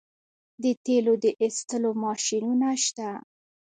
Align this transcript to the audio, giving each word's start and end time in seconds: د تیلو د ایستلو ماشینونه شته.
د 0.63 0.65
تیلو 0.85 1.13
د 1.23 1.25
ایستلو 1.41 1.91
ماشینونه 2.03 2.67
شته. 2.85 3.09